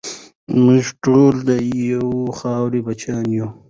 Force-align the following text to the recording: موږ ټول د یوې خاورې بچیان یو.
موږ 0.63 0.83
ټول 1.03 1.33
د 1.49 1.49
یوې 1.89 2.23
خاورې 2.39 2.79
بچیان 2.85 3.25
یو. 3.37 3.47